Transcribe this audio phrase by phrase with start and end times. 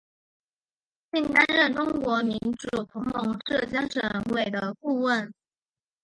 [1.11, 4.01] 并担任中国民主同盟浙江省
[4.33, 5.31] 委的顾问。